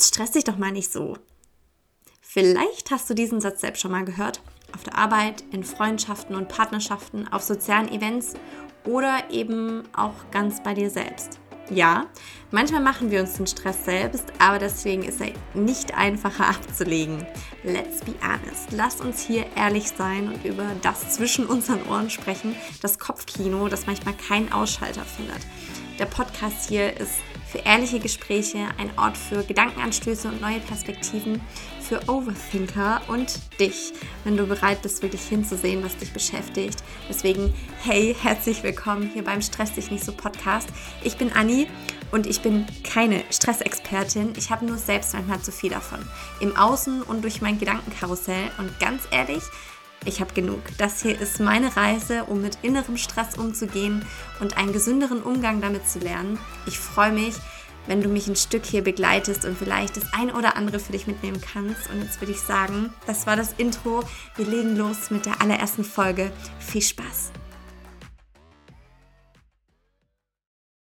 jetzt 0.00 0.14
stress 0.14 0.30
dich 0.30 0.44
doch 0.44 0.56
mal 0.56 0.72
nicht 0.72 0.90
so. 0.90 1.18
Vielleicht 2.22 2.90
hast 2.90 3.10
du 3.10 3.14
diesen 3.14 3.42
Satz 3.42 3.60
selbst 3.60 3.82
schon 3.82 3.90
mal 3.90 4.06
gehört. 4.06 4.40
Auf 4.74 4.82
der 4.82 4.96
Arbeit, 4.96 5.44
in 5.52 5.62
Freundschaften 5.62 6.36
und 6.36 6.48
Partnerschaften, 6.48 7.28
auf 7.28 7.42
sozialen 7.42 7.90
Events 7.92 8.32
oder 8.86 9.30
eben 9.30 9.82
auch 9.94 10.14
ganz 10.30 10.62
bei 10.62 10.72
dir 10.72 10.88
selbst. 10.88 11.38
Ja, 11.68 12.06
manchmal 12.50 12.80
machen 12.80 13.10
wir 13.10 13.20
uns 13.20 13.34
den 13.34 13.46
Stress 13.46 13.84
selbst, 13.84 14.24
aber 14.38 14.58
deswegen 14.58 15.02
ist 15.02 15.20
er 15.20 15.32
nicht 15.52 15.94
einfacher 15.94 16.48
abzulegen. 16.48 17.26
Let's 17.62 18.00
be 18.00 18.14
honest. 18.22 18.72
Lass 18.72 19.02
uns 19.02 19.20
hier 19.20 19.44
ehrlich 19.54 19.88
sein 19.88 20.28
und 20.28 20.46
über 20.46 20.64
das 20.80 21.10
zwischen 21.10 21.44
unseren 21.44 21.86
Ohren 21.88 22.08
sprechen, 22.08 22.56
das 22.80 22.98
Kopfkino, 22.98 23.68
das 23.68 23.86
manchmal 23.86 24.14
keinen 24.14 24.50
Ausschalter 24.50 25.04
findet. 25.04 25.46
Der 25.98 26.06
Podcast 26.06 26.70
hier 26.70 26.98
ist 26.98 27.16
für 27.50 27.58
ehrliche 27.58 27.98
Gespräche, 27.98 28.68
ein 28.78 28.90
Ort 28.96 29.16
für 29.16 29.42
Gedankenanstöße 29.42 30.28
und 30.28 30.40
neue 30.40 30.60
Perspektiven, 30.60 31.40
für 31.80 32.00
Overthinker 32.08 33.00
und 33.08 33.40
dich, 33.58 33.92
wenn 34.22 34.36
du 34.36 34.46
bereit 34.46 34.82
bist, 34.82 35.02
wirklich 35.02 35.22
hinzusehen, 35.22 35.82
was 35.82 35.96
dich 35.96 36.12
beschäftigt. 36.12 36.84
Deswegen, 37.08 37.52
hey, 37.82 38.14
herzlich 38.22 38.62
willkommen 38.62 39.10
hier 39.12 39.24
beim 39.24 39.42
Stress 39.42 39.72
dich 39.72 39.90
nicht 39.90 40.04
so 40.04 40.12
Podcast. 40.12 40.68
Ich 41.02 41.16
bin 41.16 41.32
Anni 41.32 41.66
und 42.12 42.26
ich 42.26 42.40
bin 42.40 42.66
keine 42.84 43.24
Stressexpertin. 43.30 44.34
Ich 44.36 44.50
habe 44.50 44.64
nur 44.64 44.78
selbst 44.78 45.14
manchmal 45.14 45.40
zu 45.40 45.50
viel 45.50 45.70
davon. 45.70 46.00
Im 46.40 46.56
Außen 46.56 47.02
und 47.02 47.22
durch 47.22 47.40
mein 47.40 47.58
Gedankenkarussell. 47.58 48.50
Und 48.58 48.78
ganz 48.78 49.02
ehrlich, 49.10 49.42
ich 50.04 50.20
habe 50.20 50.32
genug. 50.34 50.60
Das 50.78 51.02
hier 51.02 51.18
ist 51.18 51.40
meine 51.40 51.76
Reise, 51.76 52.24
um 52.24 52.40
mit 52.42 52.58
innerem 52.62 52.96
Stress 52.96 53.36
umzugehen 53.36 54.04
und 54.40 54.56
einen 54.56 54.72
gesünderen 54.72 55.22
Umgang 55.22 55.60
damit 55.60 55.88
zu 55.88 55.98
lernen. 55.98 56.38
Ich 56.66 56.78
freue 56.78 57.12
mich, 57.12 57.34
wenn 57.86 58.02
du 58.02 58.08
mich 58.08 58.28
ein 58.28 58.36
Stück 58.36 58.64
hier 58.64 58.82
begleitest 58.82 59.44
und 59.44 59.56
vielleicht 59.56 59.96
das 59.96 60.12
ein 60.12 60.30
oder 60.30 60.56
andere 60.56 60.78
für 60.78 60.92
dich 60.92 61.06
mitnehmen 61.06 61.40
kannst. 61.40 61.90
Und 61.90 62.02
jetzt 62.02 62.20
würde 62.20 62.32
ich 62.32 62.40
sagen, 62.40 62.92
das 63.06 63.26
war 63.26 63.36
das 63.36 63.54
Intro. 63.56 64.04
Wir 64.36 64.46
legen 64.46 64.76
los 64.76 65.10
mit 65.10 65.26
der 65.26 65.40
allerersten 65.40 65.84
Folge. 65.84 66.32
Viel 66.58 66.82
Spaß! 66.82 67.32